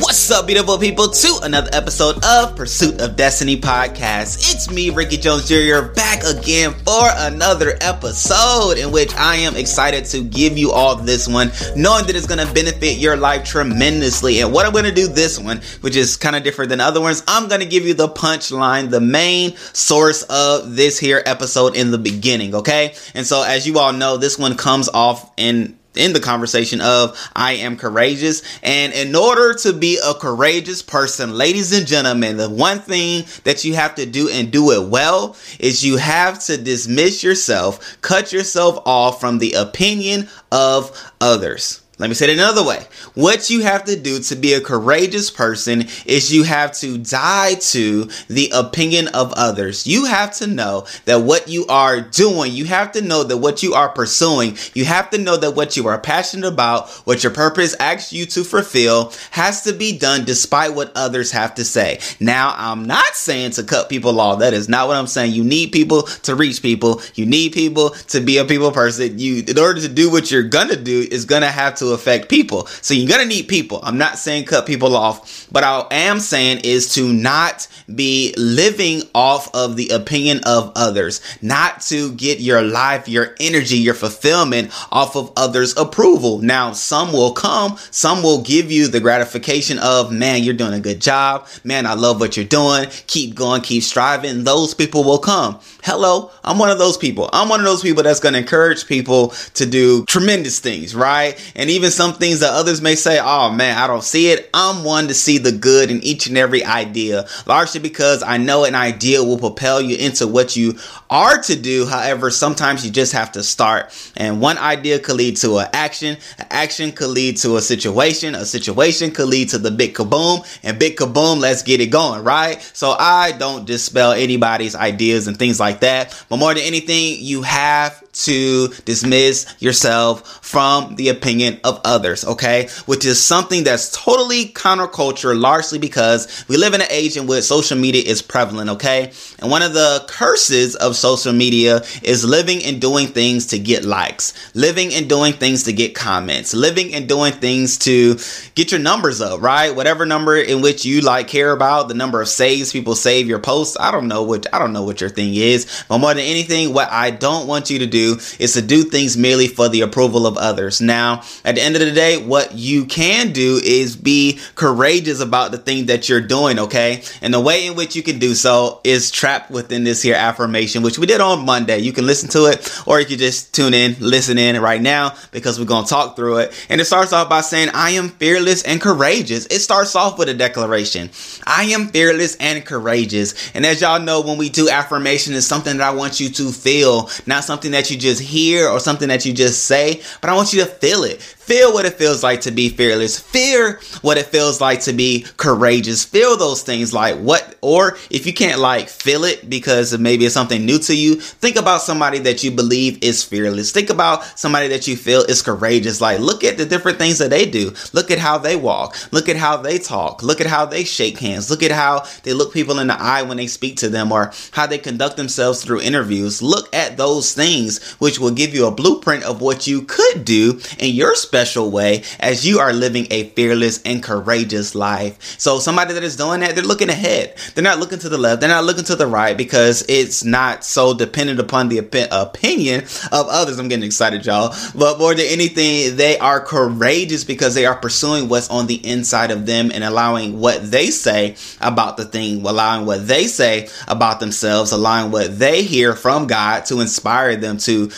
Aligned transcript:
What's 0.00 0.30
up, 0.30 0.46
beautiful 0.46 0.78
people, 0.78 1.10
to 1.10 1.40
another 1.42 1.68
episode 1.74 2.24
of 2.24 2.56
Pursuit 2.56 2.98
of 3.02 3.14
Destiny 3.14 3.60
podcast. 3.60 4.50
It's 4.50 4.70
me, 4.70 4.88
Ricky 4.88 5.18
Jones 5.18 5.46
Jr., 5.46 5.92
back 5.94 6.24
again 6.24 6.72
for 6.72 7.10
another 7.14 7.76
episode 7.78 8.78
in 8.78 8.90
which 8.90 9.14
I 9.14 9.36
am 9.36 9.54
excited 9.54 10.06
to 10.06 10.24
give 10.24 10.56
you 10.56 10.72
all 10.72 10.96
this 10.96 11.28
one, 11.28 11.52
knowing 11.76 12.06
that 12.06 12.16
it's 12.16 12.26
going 12.26 12.46
to 12.46 12.54
benefit 12.54 12.96
your 12.96 13.18
life 13.18 13.44
tremendously. 13.44 14.40
And 14.40 14.50
what 14.50 14.64
I'm 14.64 14.72
going 14.72 14.86
to 14.86 14.94
do 14.94 15.08
this 15.08 15.38
one, 15.38 15.60
which 15.82 15.94
is 15.94 16.16
kind 16.16 16.36
of 16.36 16.42
different 16.42 16.70
than 16.70 16.80
other 16.80 17.02
ones, 17.02 17.22
I'm 17.28 17.48
going 17.48 17.60
to 17.60 17.66
give 17.66 17.84
you 17.84 17.92
the 17.92 18.08
punchline, 18.08 18.88
the 18.88 19.00
main 19.00 19.56
source 19.74 20.22
of 20.22 20.74
this 20.74 20.98
here 20.98 21.22
episode 21.26 21.76
in 21.76 21.90
the 21.90 21.98
beginning, 21.98 22.54
okay? 22.54 22.94
And 23.12 23.26
so, 23.26 23.42
as 23.42 23.66
you 23.66 23.78
all 23.78 23.92
know, 23.92 24.16
this 24.16 24.38
one 24.38 24.56
comes 24.56 24.88
off 24.88 25.30
in 25.36 25.78
in 25.94 26.12
the 26.12 26.20
conversation 26.20 26.80
of 26.80 27.18
I 27.34 27.52
am 27.54 27.76
courageous. 27.76 28.42
And 28.62 28.92
in 28.92 29.14
order 29.14 29.54
to 29.54 29.72
be 29.72 29.98
a 30.02 30.14
courageous 30.14 30.82
person, 30.82 31.36
ladies 31.36 31.72
and 31.72 31.86
gentlemen, 31.86 32.36
the 32.36 32.48
one 32.48 32.80
thing 32.80 33.24
that 33.44 33.64
you 33.64 33.74
have 33.74 33.94
to 33.96 34.06
do 34.06 34.28
and 34.28 34.50
do 34.50 34.70
it 34.72 34.88
well 34.88 35.36
is 35.58 35.84
you 35.84 35.96
have 35.96 36.42
to 36.44 36.56
dismiss 36.56 37.22
yourself, 37.22 37.98
cut 38.00 38.32
yourself 38.32 38.82
off 38.86 39.20
from 39.20 39.38
the 39.38 39.52
opinion 39.52 40.28
of 40.50 41.12
others. 41.20 41.81
Let 41.98 42.08
me 42.08 42.14
say 42.14 42.30
it 42.30 42.38
another 42.38 42.64
way. 42.64 42.82
What 43.14 43.50
you 43.50 43.60
have 43.60 43.84
to 43.84 44.00
do 44.00 44.18
to 44.20 44.34
be 44.34 44.54
a 44.54 44.62
courageous 44.62 45.30
person 45.30 45.82
is 46.06 46.32
you 46.32 46.42
have 46.42 46.72
to 46.78 46.96
die 46.96 47.54
to 47.56 48.08
the 48.28 48.50
opinion 48.54 49.08
of 49.08 49.32
others. 49.34 49.86
You 49.86 50.06
have 50.06 50.34
to 50.36 50.46
know 50.46 50.86
that 51.04 51.20
what 51.20 51.48
you 51.48 51.66
are 51.66 52.00
doing, 52.00 52.52
you 52.52 52.64
have 52.64 52.92
to 52.92 53.02
know 53.02 53.24
that 53.24 53.36
what 53.36 53.62
you 53.62 53.74
are 53.74 53.90
pursuing, 53.90 54.56
you 54.72 54.86
have 54.86 55.10
to 55.10 55.18
know 55.18 55.36
that 55.36 55.54
what 55.54 55.76
you 55.76 55.86
are 55.86 55.98
passionate 55.98 56.48
about, 56.50 56.88
what 57.04 57.22
your 57.22 57.32
purpose 57.32 57.76
asks 57.78 58.10
you 58.10 58.24
to 58.24 58.42
fulfill, 58.42 59.12
has 59.30 59.62
to 59.64 59.74
be 59.74 59.96
done 59.96 60.24
despite 60.24 60.74
what 60.74 60.92
others 60.96 61.30
have 61.30 61.54
to 61.56 61.64
say. 61.64 62.00
Now, 62.18 62.54
I'm 62.56 62.86
not 62.86 63.14
saying 63.14 63.50
to 63.52 63.64
cut 63.64 63.90
people 63.90 64.18
off. 64.18 64.38
That 64.38 64.54
is 64.54 64.68
not 64.68 64.88
what 64.88 64.96
I'm 64.96 65.06
saying. 65.06 65.32
You 65.32 65.44
need 65.44 65.72
people 65.72 66.02
to 66.02 66.34
reach 66.34 66.62
people. 66.62 67.02
You 67.14 67.26
need 67.26 67.52
people 67.52 67.90
to 67.90 68.20
be 68.20 68.38
a 68.38 68.46
people 68.46 68.72
person. 68.72 69.18
You, 69.18 69.44
in 69.46 69.58
order 69.58 69.80
to 69.82 69.88
do 69.88 70.10
what 70.10 70.30
you're 70.30 70.42
gonna 70.42 70.76
do, 70.76 71.06
is 71.10 71.26
gonna 71.26 71.50
have 71.50 71.74
to 71.76 71.81
affect 71.88 72.28
people. 72.28 72.66
So 72.66 72.94
you're 72.94 73.08
gonna 73.08 73.26
need 73.26 73.48
people. 73.48 73.80
I'm 73.82 73.98
not 73.98 74.18
saying 74.18 74.44
cut 74.44 74.66
people 74.66 74.96
off, 74.96 75.48
but 75.50 75.64
I 75.64 75.86
am 75.90 76.20
saying 76.20 76.60
is 76.64 76.94
to 76.94 77.12
not 77.12 77.68
be 77.94 78.34
living 78.36 79.02
off 79.14 79.54
of 79.54 79.76
the 79.76 79.90
opinion 79.90 80.40
of 80.44 80.72
others, 80.76 81.20
not 81.42 81.80
to 81.82 82.12
get 82.12 82.40
your 82.40 82.62
life, 82.62 83.08
your 83.08 83.34
energy, 83.40 83.76
your 83.76 83.94
fulfillment 83.94 84.70
off 84.90 85.16
of 85.16 85.32
others' 85.36 85.76
approval. 85.76 86.38
Now, 86.38 86.72
some 86.72 87.12
will 87.12 87.32
come, 87.32 87.76
some 87.90 88.22
will 88.22 88.42
give 88.42 88.70
you 88.70 88.88
the 88.88 89.00
gratification 89.00 89.78
of, 89.78 90.12
man, 90.12 90.42
you're 90.42 90.54
doing 90.54 90.74
a 90.74 90.80
good 90.80 91.00
job. 91.00 91.46
Man, 91.64 91.86
I 91.86 91.94
love 91.94 92.20
what 92.20 92.36
you're 92.36 92.46
doing. 92.46 92.88
Keep 93.06 93.34
going, 93.34 93.62
keep 93.62 93.82
striving. 93.82 94.44
Those 94.44 94.74
people 94.74 95.04
will 95.04 95.18
come. 95.18 95.58
Hello, 95.82 96.30
I'm 96.44 96.58
one 96.58 96.70
of 96.70 96.78
those 96.78 96.96
people. 96.96 97.28
I'm 97.32 97.48
one 97.48 97.60
of 97.60 97.66
those 97.66 97.82
people 97.82 98.02
that's 98.02 98.20
going 98.20 98.34
to 98.34 98.38
encourage 98.38 98.86
people 98.86 99.28
to 99.54 99.66
do 99.66 100.04
tremendous 100.06 100.60
things, 100.60 100.94
right? 100.94 101.38
And 101.56 101.68
even 101.72 101.90
some 101.90 102.14
things 102.14 102.40
that 102.40 102.52
others 102.52 102.80
may 102.80 102.94
say, 102.94 103.18
oh 103.20 103.50
man, 103.50 103.76
I 103.78 103.86
don't 103.86 104.04
see 104.04 104.30
it. 104.30 104.48
I'm 104.54 104.84
one 104.84 105.08
to 105.08 105.14
see 105.14 105.38
the 105.38 105.52
good 105.52 105.90
in 105.90 106.02
each 106.02 106.26
and 106.26 106.38
every 106.38 106.64
idea, 106.64 107.26
largely 107.46 107.80
because 107.80 108.22
I 108.22 108.38
know 108.38 108.64
an 108.64 108.74
idea 108.74 109.22
will 109.22 109.38
propel 109.38 109.80
you 109.80 109.96
into 109.96 110.26
what 110.26 110.56
you 110.56 110.78
are 111.10 111.38
to 111.42 111.56
do. 111.56 111.86
However, 111.86 112.30
sometimes 112.30 112.84
you 112.84 112.90
just 112.90 113.12
have 113.12 113.32
to 113.32 113.42
start. 113.42 113.92
And 114.16 114.40
one 114.40 114.58
idea 114.58 114.98
could 114.98 115.16
lead 115.16 115.36
to 115.38 115.58
an 115.58 115.68
action, 115.72 116.16
an 116.38 116.46
action 116.50 116.92
could 116.92 117.10
lead 117.10 117.36
to 117.38 117.56
a 117.56 117.60
situation, 117.60 118.34
a 118.34 118.44
situation 118.44 119.10
could 119.10 119.28
lead 119.28 119.50
to 119.50 119.58
the 119.58 119.70
big 119.70 119.94
kaboom, 119.94 120.46
and 120.62 120.78
big 120.78 120.96
kaboom, 120.96 121.40
let's 121.40 121.62
get 121.62 121.80
it 121.80 121.86
going, 121.86 122.24
right? 122.24 122.62
So 122.72 122.94
I 122.98 123.32
don't 123.32 123.66
dispel 123.66 124.12
anybody's 124.12 124.74
ideas 124.74 125.26
and 125.26 125.38
things 125.38 125.58
like 125.58 125.80
that. 125.80 126.24
But 126.28 126.36
more 126.36 126.54
than 126.54 126.62
anything, 126.62 127.16
you 127.18 127.42
have 127.42 128.02
to 128.12 128.68
dismiss 128.84 129.54
yourself 129.58 130.44
from 130.44 130.96
the 130.96 131.08
opinion 131.08 131.58
of 131.64 131.80
others, 131.84 132.24
okay? 132.24 132.68
Which 132.86 133.04
is 133.04 133.22
something 133.22 133.64
that's 133.64 133.90
totally 133.90 134.46
counterculture, 134.46 135.38
largely 135.38 135.78
because 135.78 136.44
we 136.48 136.56
live 136.56 136.74
in 136.74 136.80
an 136.80 136.88
age 136.90 137.16
in 137.16 137.26
which 137.26 137.44
social 137.44 137.78
media 137.78 138.02
is 138.04 138.22
prevalent, 138.22 138.70
okay? 138.70 139.12
And 139.38 139.50
one 139.50 139.62
of 139.62 139.74
the 139.74 140.04
curses 140.08 140.76
of 140.76 140.96
social 140.96 141.32
media 141.32 141.82
is 142.02 142.24
living 142.24 142.62
and 142.64 142.80
doing 142.80 143.08
things 143.08 143.46
to 143.48 143.58
get 143.58 143.84
likes, 143.84 144.32
living 144.54 144.92
and 144.94 145.08
doing 145.08 145.32
things 145.32 145.64
to 145.64 145.72
get 145.72 145.94
comments, 145.94 146.54
living 146.54 146.94
and 146.94 147.08
doing 147.08 147.32
things 147.32 147.78
to 147.78 148.18
get 148.54 148.72
your 148.72 148.80
numbers 148.80 149.20
up, 149.20 149.40
right? 149.40 149.74
Whatever 149.74 150.06
number 150.06 150.36
in 150.36 150.62
which 150.62 150.84
you 150.84 151.00
like 151.00 151.28
care 151.28 151.52
about, 151.52 151.88
the 151.88 151.94
number 151.94 152.20
of 152.20 152.28
saves 152.28 152.72
people 152.72 152.94
save 152.94 153.26
your 153.28 153.38
posts. 153.38 153.76
I 153.78 153.90
don't 153.90 154.08
know 154.08 154.22
what 154.22 154.46
I 154.52 154.58
don't 154.58 154.72
know 154.72 154.84
what 154.84 155.00
your 155.00 155.10
thing 155.10 155.34
is, 155.34 155.84
but 155.88 155.98
more 155.98 156.14
than 156.14 156.24
anything, 156.24 156.72
what 156.72 156.90
I 156.90 157.10
don't 157.10 157.46
want 157.46 157.70
you 157.70 157.78
to 157.80 157.86
do 157.86 158.18
is 158.38 158.54
to 158.54 158.62
do 158.62 158.82
things 158.82 159.16
merely 159.16 159.48
for 159.48 159.68
the 159.68 159.82
approval 159.82 160.26
of 160.26 160.36
others. 160.36 160.80
Now, 160.80 161.22
at 161.52 161.56
the 161.56 161.62
end 161.62 161.76
of 161.76 161.82
the 161.82 161.92
day, 161.92 162.16
what 162.16 162.54
you 162.54 162.86
can 162.86 163.32
do 163.32 163.60
is 163.62 163.94
be 163.94 164.40
courageous 164.54 165.20
about 165.20 165.50
the 165.50 165.58
thing 165.58 165.86
that 165.86 166.08
you're 166.08 166.22
doing, 166.22 166.58
okay? 166.58 167.02
And 167.20 167.34
the 167.34 167.40
way 167.40 167.66
in 167.66 167.76
which 167.76 167.94
you 167.94 168.02
can 168.02 168.18
do 168.18 168.34
so 168.34 168.80
is 168.84 169.10
trapped 169.10 169.50
within 169.50 169.84
this 169.84 170.00
here 170.00 170.14
affirmation, 170.14 170.82
which 170.82 170.98
we 170.98 171.04
did 171.04 171.20
on 171.20 171.44
Monday. 171.44 171.78
You 171.78 171.92
can 171.92 172.06
listen 172.06 172.30
to 172.30 172.46
it 172.46 172.82
or 172.86 173.00
you 173.00 173.04
can 173.04 173.18
just 173.18 173.54
tune 173.54 173.74
in, 173.74 173.96
listen 174.00 174.38
in 174.38 174.62
right 174.62 174.80
now 174.80 175.14
because 175.30 175.58
we're 175.58 175.66
going 175.66 175.84
to 175.84 175.90
talk 175.90 176.16
through 176.16 176.38
it. 176.38 176.66
And 176.70 176.80
it 176.80 176.86
starts 176.86 177.12
off 177.12 177.28
by 177.28 177.42
saying, 177.42 177.68
I 177.74 177.90
am 177.90 178.08
fearless 178.08 178.62
and 178.62 178.80
courageous. 178.80 179.44
It 179.46 179.58
starts 179.58 179.94
off 179.94 180.18
with 180.18 180.30
a 180.30 180.34
declaration. 180.34 181.10
I 181.46 181.64
am 181.64 181.88
fearless 181.88 182.34
and 182.36 182.64
courageous. 182.64 183.50
And 183.54 183.66
as 183.66 183.82
y'all 183.82 184.00
know, 184.00 184.22
when 184.22 184.38
we 184.38 184.48
do 184.48 184.70
affirmation, 184.70 185.34
it's 185.34 185.46
something 185.46 185.76
that 185.76 185.86
I 185.86 185.94
want 185.94 186.18
you 186.18 186.30
to 186.30 186.50
feel, 186.50 187.10
not 187.26 187.44
something 187.44 187.72
that 187.72 187.90
you 187.90 187.98
just 187.98 188.22
hear 188.22 188.68
or 188.68 188.80
something 188.80 189.08
that 189.08 189.26
you 189.26 189.34
just 189.34 189.64
say, 189.64 190.00
but 190.22 190.30
I 190.30 190.34
want 190.34 190.54
you 190.54 190.60
to 190.60 190.66
feel 190.66 191.04
it. 191.04 191.20
Feel 191.52 191.74
what 191.74 191.84
it 191.84 191.98
feels 191.98 192.22
like 192.22 192.40
to 192.40 192.50
be 192.50 192.70
fearless. 192.70 193.20
Fear 193.20 193.78
what 194.00 194.16
it 194.16 194.24
feels 194.24 194.58
like 194.58 194.80
to 194.84 194.94
be 194.94 195.26
courageous. 195.36 196.02
Feel 196.02 196.38
those 196.38 196.62
things 196.62 196.94
like 196.94 197.18
what, 197.18 197.56
or 197.60 197.98
if 198.08 198.24
you 198.24 198.32
can't 198.32 198.58
like 198.58 198.88
feel 198.88 199.24
it 199.24 199.50
because 199.50 199.98
maybe 199.98 200.24
it's 200.24 200.32
something 200.32 200.64
new 200.64 200.78
to 200.78 200.96
you, 200.96 201.16
think 201.16 201.56
about 201.56 201.82
somebody 201.82 202.18
that 202.20 202.42
you 202.42 202.52
believe 202.52 202.98
is 203.02 203.22
fearless. 203.22 203.70
Think 203.70 203.90
about 203.90 204.24
somebody 204.38 204.68
that 204.68 204.88
you 204.88 204.96
feel 204.96 205.24
is 205.24 205.42
courageous. 205.42 206.00
Like 206.00 206.20
look 206.20 206.42
at 206.42 206.56
the 206.56 206.64
different 206.64 206.96
things 206.96 207.18
that 207.18 207.28
they 207.28 207.44
do. 207.44 207.74
Look 207.92 208.10
at 208.10 208.18
how 208.18 208.38
they 208.38 208.56
walk. 208.56 208.96
Look 209.12 209.28
at 209.28 209.36
how 209.36 209.58
they 209.58 209.76
talk. 209.76 210.22
Look 210.22 210.40
at 210.40 210.46
how 210.46 210.64
they 210.64 210.84
shake 210.84 211.18
hands. 211.18 211.50
Look 211.50 211.62
at 211.62 211.70
how 211.70 212.06
they 212.22 212.32
look 212.32 212.54
people 212.54 212.78
in 212.78 212.86
the 212.86 212.98
eye 212.98 213.20
when 213.24 213.36
they 213.36 213.46
speak 213.46 213.76
to 213.76 213.90
them 213.90 214.10
or 214.10 214.32
how 214.52 214.66
they 214.66 214.78
conduct 214.78 215.18
themselves 215.18 215.62
through 215.62 215.82
interviews. 215.82 216.40
Look 216.40 216.74
at 216.74 216.96
those 216.96 217.34
things, 217.34 217.92
which 217.98 218.18
will 218.18 218.30
give 218.30 218.54
you 218.54 218.66
a 218.66 218.70
blueprint 218.70 219.24
of 219.24 219.42
what 219.42 219.66
you 219.66 219.82
could 219.82 220.24
do 220.24 220.58
in 220.78 220.94
your 220.94 221.14
special 221.42 221.72
way 221.72 222.04
as 222.20 222.46
you 222.46 222.60
are 222.60 222.72
living 222.72 223.04
a 223.10 223.24
fearless 223.30 223.82
and 223.82 224.00
courageous 224.00 224.76
life. 224.76 225.20
So 225.40 225.58
somebody 225.58 225.92
that 225.94 226.04
is 226.04 226.16
doing 226.16 226.38
that, 226.40 226.54
they're 226.54 226.62
looking 226.62 226.88
ahead. 226.88 227.34
They're 227.54 227.64
not 227.64 227.80
looking 227.80 227.98
to 227.98 228.08
the 228.08 228.16
left. 228.16 228.40
They're 228.40 228.48
not 228.48 228.62
looking 228.62 228.84
to 228.84 228.94
the 228.94 229.08
right 229.08 229.36
because 229.36 229.84
it's 229.88 230.22
not 230.22 230.64
so 230.64 230.94
dependent 230.94 231.40
upon 231.40 231.68
the 231.68 231.80
op- 231.80 232.12
opinion 232.12 232.82
of 233.10 233.26
others. 233.28 233.58
I'm 233.58 233.66
getting 233.66 233.84
excited, 233.84 234.24
y'all. 234.24 234.54
But 234.76 235.00
more 235.00 235.16
than 235.16 235.26
anything, 235.26 235.96
they 235.96 236.16
are 236.18 236.38
courageous 236.38 237.24
because 237.24 237.56
they 237.56 237.66
are 237.66 237.74
pursuing 237.74 238.28
what's 238.28 238.48
on 238.48 238.68
the 238.68 238.86
inside 238.86 239.32
of 239.32 239.44
them 239.44 239.72
and 239.74 239.82
allowing 239.82 240.38
what 240.38 240.70
they 240.70 240.90
say 240.90 241.34
about 241.60 241.96
the 241.96 242.04
thing, 242.04 242.46
allowing 242.46 242.86
what 242.86 243.08
they 243.08 243.26
say 243.26 243.68
about 243.88 244.20
themselves, 244.20 244.70
allowing 244.70 245.10
what 245.10 245.40
they 245.40 245.64
hear 245.64 245.96
from 245.96 246.28
God 246.28 246.66
to 246.66 246.80
inspire 246.80 247.34
them 247.34 247.58
to 247.58 247.90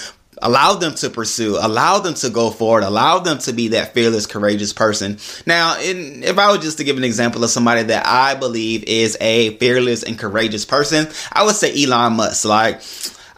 allow 0.42 0.74
them 0.74 0.94
to 0.96 1.10
pursue, 1.10 1.56
allow 1.60 1.98
them 1.98 2.14
to 2.14 2.30
go 2.30 2.50
forward, 2.50 2.82
allow 2.82 3.18
them 3.18 3.38
to 3.38 3.52
be 3.52 3.68
that 3.68 3.94
fearless, 3.94 4.26
courageous 4.26 4.72
person. 4.72 5.18
Now, 5.46 5.78
in, 5.80 6.22
if 6.22 6.38
I 6.38 6.50
were 6.50 6.58
just 6.58 6.78
to 6.78 6.84
give 6.84 6.96
an 6.96 7.04
example 7.04 7.44
of 7.44 7.50
somebody 7.50 7.82
that 7.84 8.06
I 8.06 8.34
believe 8.34 8.84
is 8.84 9.16
a 9.20 9.56
fearless 9.58 10.02
and 10.02 10.18
courageous 10.18 10.64
person, 10.64 11.08
I 11.32 11.44
would 11.44 11.56
say 11.56 11.84
Elon 11.84 12.14
Musk. 12.14 12.44
Like, 12.44 12.80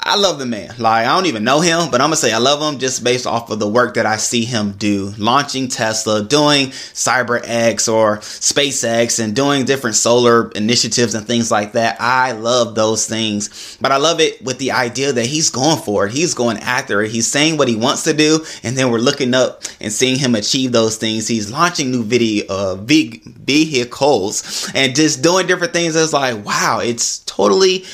I 0.06 0.14
love 0.14 0.38
the 0.38 0.46
man. 0.46 0.72
Like, 0.78 1.04
I 1.04 1.16
don't 1.16 1.26
even 1.26 1.42
know 1.42 1.60
him, 1.60 1.90
but 1.90 2.00
I'm 2.00 2.06
gonna 2.06 2.16
say 2.16 2.32
I 2.32 2.38
love 2.38 2.62
him 2.62 2.78
just 2.78 3.02
based 3.02 3.26
off 3.26 3.50
of 3.50 3.58
the 3.58 3.68
work 3.68 3.94
that 3.94 4.06
I 4.06 4.18
see 4.18 4.44
him 4.44 4.72
do. 4.72 5.12
Launching 5.18 5.66
Tesla, 5.66 6.22
doing 6.22 6.68
CyberX 6.68 7.92
or 7.92 8.18
SpaceX, 8.18 9.22
and 9.22 9.34
doing 9.34 9.64
different 9.64 9.96
solar 9.96 10.52
initiatives 10.52 11.14
and 11.14 11.26
things 11.26 11.50
like 11.50 11.72
that. 11.72 11.96
I 12.00 12.32
love 12.32 12.76
those 12.76 13.06
things. 13.06 13.76
But 13.80 13.90
I 13.90 13.96
love 13.96 14.20
it 14.20 14.42
with 14.44 14.58
the 14.58 14.70
idea 14.70 15.12
that 15.12 15.26
he's 15.26 15.50
going 15.50 15.78
for 15.78 16.06
it. 16.06 16.12
He's 16.12 16.34
going 16.34 16.58
after 16.58 17.02
it. 17.02 17.10
He's 17.10 17.26
saying 17.26 17.56
what 17.56 17.66
he 17.66 17.74
wants 17.74 18.04
to 18.04 18.12
do, 18.12 18.44
and 18.62 18.78
then 18.78 18.92
we're 18.92 18.98
looking 18.98 19.34
up 19.34 19.64
and 19.80 19.92
seeing 19.92 20.20
him 20.20 20.36
achieve 20.36 20.70
those 20.70 20.96
things. 20.96 21.26
He's 21.26 21.50
launching 21.50 21.90
new 21.90 22.04
video 22.04 22.46
uh, 22.48 22.76
big 22.76 23.24
vehicles 23.24 24.70
and 24.72 24.94
just 24.94 25.22
doing 25.22 25.48
different 25.48 25.72
things. 25.72 25.96
It's 25.96 26.12
like, 26.12 26.44
wow, 26.44 26.80
it's 26.80 27.18
totally 27.20 27.84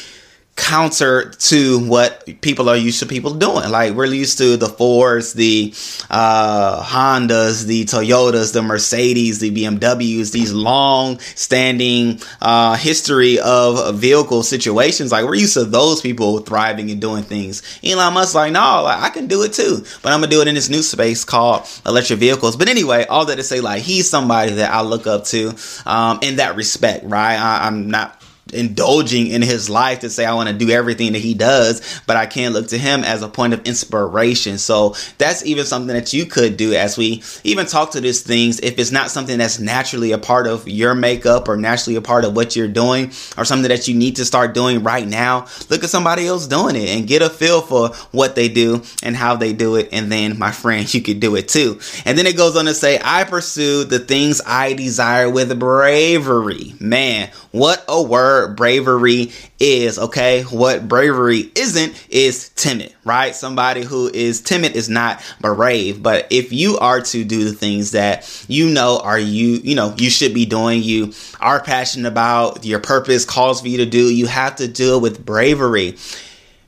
counter 0.62 1.30
to 1.30 1.80
what 1.88 2.24
people 2.40 2.68
are 2.68 2.76
used 2.76 3.00
to 3.00 3.06
people 3.06 3.34
doing. 3.34 3.68
Like 3.68 3.94
we're 3.94 4.06
used 4.06 4.38
to 4.38 4.56
the 4.56 4.68
Fords, 4.68 5.32
the 5.32 5.74
uh, 6.08 6.82
Hondas, 6.84 7.66
the 7.66 7.84
Toyotas, 7.84 8.52
the 8.52 8.62
Mercedes, 8.62 9.40
the 9.40 9.50
BMWs, 9.50 10.30
these 10.30 10.52
long 10.52 11.18
standing 11.18 12.20
uh, 12.40 12.76
history 12.76 13.40
of 13.40 13.96
vehicle 13.96 14.44
situations. 14.44 15.10
Like 15.10 15.24
we're 15.24 15.34
used 15.34 15.54
to 15.54 15.64
those 15.64 16.00
people 16.00 16.38
thriving 16.38 16.92
and 16.92 17.00
doing 17.00 17.24
things. 17.24 17.62
Elon 17.82 18.14
Musk's 18.14 18.36
like, 18.36 18.52
no, 18.52 18.82
like, 18.84 19.00
I 19.02 19.10
can 19.10 19.26
do 19.26 19.42
it 19.42 19.52
too, 19.52 19.84
but 20.02 20.12
I'm 20.12 20.20
gonna 20.20 20.30
do 20.30 20.42
it 20.42 20.48
in 20.48 20.54
this 20.54 20.68
new 20.68 20.82
space 20.82 21.24
called 21.24 21.66
electric 21.84 22.20
vehicles. 22.20 22.56
But 22.56 22.68
anyway, 22.68 23.04
all 23.06 23.24
that 23.26 23.36
to 23.36 23.42
say, 23.42 23.60
like 23.60 23.82
he's 23.82 24.08
somebody 24.08 24.52
that 24.52 24.72
I 24.72 24.82
look 24.82 25.08
up 25.08 25.24
to 25.26 25.56
um, 25.86 26.20
in 26.22 26.36
that 26.36 26.54
respect, 26.54 27.04
right? 27.04 27.36
I, 27.36 27.66
I'm 27.66 27.90
not 27.90 28.21
indulging 28.52 29.28
in 29.28 29.42
his 29.42 29.68
life 29.68 30.00
to 30.00 30.10
say 30.10 30.24
I 30.24 30.34
want 30.34 30.48
to 30.48 30.54
do 30.54 30.70
everything 30.70 31.12
that 31.12 31.20
he 31.20 31.34
does, 31.34 32.02
but 32.06 32.16
I 32.16 32.26
can't 32.26 32.54
look 32.54 32.68
to 32.68 32.78
him 32.78 33.04
as 33.04 33.22
a 33.22 33.28
point 33.28 33.54
of 33.54 33.66
inspiration. 33.66 34.58
So 34.58 34.94
that's 35.18 35.44
even 35.44 35.64
something 35.64 35.94
that 35.94 36.12
you 36.12 36.26
could 36.26 36.56
do 36.56 36.74
as 36.74 36.96
we 36.96 37.22
even 37.44 37.66
talk 37.66 37.92
to 37.92 38.00
these 38.00 38.22
things. 38.22 38.60
If 38.60 38.78
it's 38.78 38.90
not 38.90 39.10
something 39.10 39.38
that's 39.38 39.58
naturally 39.58 40.12
a 40.12 40.18
part 40.18 40.46
of 40.46 40.68
your 40.68 40.94
makeup 40.94 41.48
or 41.48 41.56
naturally 41.56 41.96
a 41.96 42.02
part 42.02 42.24
of 42.24 42.36
what 42.36 42.56
you're 42.56 42.68
doing 42.68 43.06
or 43.36 43.44
something 43.44 43.68
that 43.68 43.88
you 43.88 43.94
need 43.94 44.16
to 44.16 44.24
start 44.24 44.54
doing 44.54 44.82
right 44.82 45.06
now, 45.06 45.46
look 45.70 45.84
at 45.84 45.90
somebody 45.90 46.26
else 46.26 46.46
doing 46.46 46.76
it 46.76 46.88
and 46.88 47.06
get 47.06 47.22
a 47.22 47.30
feel 47.30 47.60
for 47.60 47.88
what 48.10 48.34
they 48.34 48.48
do 48.48 48.82
and 49.02 49.16
how 49.16 49.36
they 49.36 49.52
do 49.52 49.76
it. 49.76 49.88
And 49.92 50.10
then 50.10 50.38
my 50.38 50.52
friend, 50.52 50.92
you 50.94 51.02
could 51.02 51.20
do 51.20 51.36
it 51.36 51.48
too. 51.48 51.80
And 52.04 52.18
then 52.18 52.26
it 52.26 52.36
goes 52.36 52.56
on 52.56 52.66
to 52.66 52.74
say, 52.74 53.00
I 53.02 53.24
pursue 53.24 53.84
the 53.84 53.98
things 53.98 54.40
I 54.46 54.72
desire 54.74 55.28
with 55.28 55.58
bravery. 55.58 56.74
Man, 56.80 57.30
what 57.52 57.84
a 57.86 58.02
word 58.02 58.56
bravery 58.56 59.30
is, 59.60 59.98
okay? 59.98 60.42
What 60.42 60.88
bravery 60.88 61.50
isn't 61.54 62.06
is 62.08 62.48
timid, 62.50 62.94
right? 63.04 63.34
Somebody 63.34 63.82
who 63.82 64.08
is 64.08 64.40
timid 64.40 64.74
is 64.74 64.88
not 64.88 65.22
brave. 65.40 66.02
But 66.02 66.26
if 66.30 66.52
you 66.52 66.78
are 66.78 67.02
to 67.02 67.24
do 67.24 67.44
the 67.44 67.52
things 67.52 67.92
that 67.92 68.44
you 68.48 68.70
know 68.70 69.00
are 69.04 69.18
you, 69.18 69.60
you 69.62 69.74
know, 69.74 69.94
you 69.98 70.08
should 70.08 70.32
be 70.32 70.46
doing, 70.46 70.82
you 70.82 71.12
are 71.40 71.62
passionate 71.62 72.08
about, 72.08 72.64
your 72.64 72.80
purpose 72.80 73.26
calls 73.26 73.60
for 73.60 73.68
you 73.68 73.78
to 73.78 73.86
do, 73.86 74.12
you 74.12 74.26
have 74.26 74.56
to 74.56 74.66
do 74.66 74.96
it 74.96 75.02
with 75.02 75.24
bravery. 75.24 75.98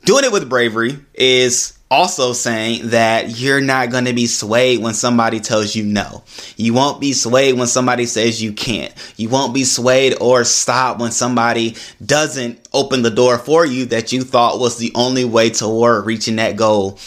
Doing 0.04 0.24
it 0.24 0.32
with 0.32 0.50
bravery 0.50 0.98
is 1.14 1.78
also 1.94 2.32
saying 2.32 2.88
that 2.88 3.38
you're 3.38 3.60
not 3.60 3.90
going 3.90 4.06
to 4.06 4.12
be 4.12 4.26
swayed 4.26 4.82
when 4.82 4.94
somebody 4.94 5.38
tells 5.38 5.76
you 5.76 5.84
no. 5.84 6.24
You 6.56 6.74
won't 6.74 7.00
be 7.00 7.12
swayed 7.12 7.56
when 7.56 7.68
somebody 7.68 8.06
says 8.06 8.42
you 8.42 8.52
can't. 8.52 8.92
You 9.16 9.28
won't 9.28 9.54
be 9.54 9.62
swayed 9.62 10.16
or 10.20 10.42
stopped 10.42 10.98
when 10.98 11.12
somebody 11.12 11.76
doesn't 12.04 12.58
open 12.72 13.02
the 13.02 13.12
door 13.12 13.38
for 13.38 13.64
you 13.64 13.86
that 13.86 14.10
you 14.10 14.22
thought 14.22 14.58
was 14.58 14.76
the 14.76 14.90
only 14.96 15.24
way 15.24 15.50
toward 15.50 16.04
reaching 16.04 16.36
that 16.36 16.56
goal. 16.56 16.98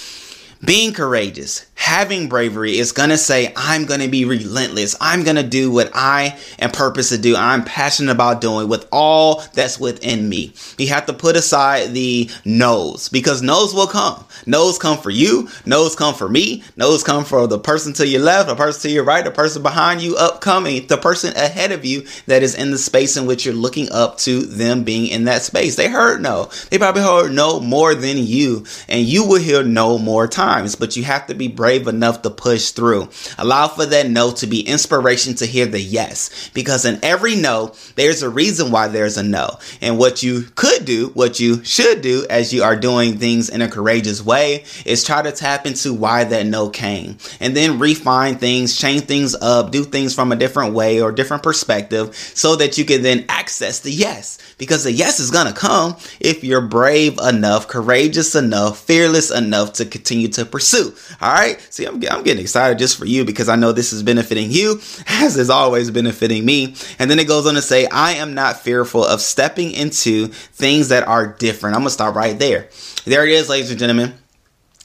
Being 0.63 0.94
courageous, 0.94 1.66
having 1.77 2.27
bravery 2.27 2.77
is 2.77 2.91
going 2.91 3.09
to 3.09 3.18
say, 3.18 3.53
I'm 3.56 3.85
going 3.85 4.01
to 4.01 4.07
be 4.07 4.25
relentless. 4.25 4.95
I'm 5.00 5.24
going 5.24 5.35
to 5.35 5.44
do 5.44 5.71
what 5.71 5.91
I 5.94 6.38
am 6.57 6.71
purpose 6.71 7.09
to 7.09 7.19
do. 7.19 7.35
I'm 7.35 7.63
passionate 7.63 8.12
about 8.12 8.41
doing 8.41 8.68
with 8.68 8.88
all 8.91 9.44
that's 9.53 9.79
within 9.79 10.27
me. 10.27 10.53
You 10.79 10.88
have 10.88 11.06
to 11.06 11.13
put 11.13 11.35
aside 11.35 11.94
the 11.94 12.29
no's 12.44 13.09
because 13.09 13.44
no's 13.44 13.75
will 13.75 13.88
come. 13.88 14.25
No's 14.47 14.79
come 14.79 14.97
for 14.97 15.12
you. 15.12 15.50
No's 15.65 15.95
come 15.95 16.15
for 16.15 16.27
me. 16.27 16.63
No's 16.75 17.03
come 17.03 17.24
for 17.24 17.45
the 17.45 17.59
person 17.59 17.94
to 17.94 18.07
your 18.07 18.21
left, 18.21 18.50
the 18.50 18.56
person 18.56 18.81
to 18.81 18.89
your 18.89 19.03
right, 19.03 19.24
the 19.24 19.31
person 19.31 19.62
behind 19.62 20.01
you, 20.01 20.18
upcoming, 20.18 20.88
the 20.88 20.97
person 20.97 21.38
ahead 21.38 21.71
of 21.71 21.85
you 21.85 22.06
that 22.25 22.44
is 22.44 22.56
in 22.56 22.71
the 22.71 22.77
space 22.77 23.15
in 23.18 23.27
which 23.27 23.45
you're 23.45 23.53
looking 23.53 23.91
up 23.91 24.18
to 24.18 24.41
them 24.41 24.83
being 24.83 25.07
in 25.07 25.25
that 25.25 25.44
space. 25.44 25.75
They 25.75 25.89
heard 25.89 26.21
no. 26.21 26.50
They 26.71 26.79
probably 26.79 27.03
heard 27.03 27.31
no 27.31 27.59
more 27.59 27.94
than 27.94 28.18
you, 28.18 28.65
and 28.89 29.06
you 29.06 29.27
will 29.27 29.39
hear 29.39 29.63
no 29.63 30.00
more 30.00 30.27
times, 30.27 30.75
but 30.75 30.97
you 30.97 31.03
have 31.03 31.27
to 31.27 31.35
be 31.35 31.47
brave 31.47 31.66
brave 31.67 31.87
enough 31.89 32.21
to 32.21 32.29
push 32.29 32.71
through. 32.71 33.09
Allow 33.37 33.67
for 33.67 33.85
that 33.85 34.09
no 34.09 34.31
to 34.31 34.47
be 34.47 34.61
inspiration 34.61 35.35
to 35.35 35.45
hear 35.45 35.65
the 35.65 35.81
yes. 35.81 36.49
Because 36.53 36.85
in 36.85 36.97
every 37.03 37.35
no, 37.35 37.73
there's 37.95 38.23
a 38.23 38.29
reason 38.29 38.71
why 38.71 38.87
there's 38.87 39.17
a 39.17 39.23
no. 39.23 39.59
And 39.81 39.97
what 39.97 40.23
you 40.23 40.43
could 40.55 40.85
do, 40.85 41.07
what 41.07 41.41
you 41.41 41.61
should 41.65 41.99
do 41.99 42.25
as 42.29 42.53
you 42.53 42.63
are 42.63 42.77
doing 42.77 43.17
things 43.17 43.49
in 43.49 43.61
a 43.61 43.67
courageous 43.67 44.23
way 44.23 44.63
is 44.85 45.03
try 45.03 45.21
to 45.21 45.33
tap 45.33 45.65
into 45.65 45.93
why 45.93 46.23
that 46.23 46.45
no 46.45 46.69
came. 46.69 47.17
And 47.41 47.53
then 47.53 47.79
refine 47.79 48.37
things, 48.37 48.77
change 48.77 49.01
things 49.01 49.35
up, 49.35 49.71
do 49.71 49.83
things 49.83 50.15
from 50.15 50.31
a 50.31 50.37
different 50.37 50.73
way 50.73 51.01
or 51.01 51.11
different 51.11 51.43
perspective 51.43 52.15
so 52.15 52.55
that 52.55 52.77
you 52.77 52.85
can 52.85 53.01
then 53.01 53.25
access 53.27 53.81
the 53.81 53.91
yes. 53.91 54.37
Because 54.57 54.85
the 54.85 54.93
yes 54.93 55.19
is 55.19 55.31
going 55.31 55.47
to 55.47 55.59
come 55.59 55.97
if 56.21 56.45
you're 56.45 56.61
brave 56.61 57.19
enough, 57.19 57.67
courageous 57.67 58.35
enough, 58.35 58.79
fearless 58.79 59.31
enough 59.31 59.73
to 59.73 59.85
continue 59.85 60.29
to 60.29 60.45
pursue. 60.45 60.95
All 61.19 61.33
right. 61.57 61.74
See, 61.74 61.86
I'm, 61.86 61.95
I'm 62.09 62.24
getting 62.24 62.42
excited 62.42 62.77
just 62.77 62.98
for 62.98 63.06
you 63.06 63.25
because 63.25 63.50
I 63.50 63.56
know 63.56 63.71
this 63.71 63.94
is 63.94 64.04
benefiting 64.04 64.51
you 64.51 64.80
as 65.07 65.38
is 65.38 65.50
always 65.50 65.92
benefiting 65.92 66.45
me. 66.45 66.75
And 67.00 67.09
then 67.09 67.19
it 67.19 67.27
goes 67.27 67.45
on 67.48 67.56
to 67.56 67.62
say, 67.62 67.88
I 67.88 68.13
am 68.13 68.33
not 68.33 68.59
fearful 68.59 69.04
of 69.04 69.21
stepping 69.21 69.71
into 69.71 70.27
things 70.27 70.89
that 70.89 71.07
are 71.07 71.27
different. 71.27 71.75
I'm 71.75 71.81
going 71.81 71.88
to 71.88 71.94
stop 71.94 72.15
right 72.15 72.38
there. 72.38 72.69
There 73.06 73.25
it 73.25 73.31
is, 73.31 73.50
ladies 73.50 73.71
and 73.71 73.80
gentlemen 73.80 74.13